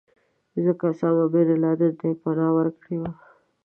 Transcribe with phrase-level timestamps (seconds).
[0.63, 3.11] ځکه اسامه بن لادن ته یې پناه ورکړې وه.